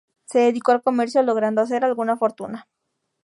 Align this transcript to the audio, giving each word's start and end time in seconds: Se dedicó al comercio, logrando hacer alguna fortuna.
Se 0.25 0.39
dedicó 0.39 0.71
al 0.71 0.81
comercio, 0.81 1.21
logrando 1.21 1.61
hacer 1.61 1.85
alguna 1.85 2.17
fortuna. 2.17 2.67